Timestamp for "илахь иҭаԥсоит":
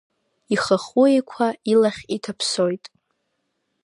1.73-2.85